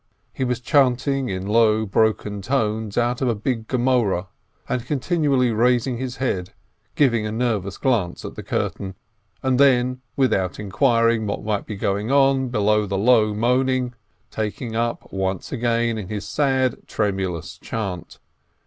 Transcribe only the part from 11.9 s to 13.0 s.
on beyond the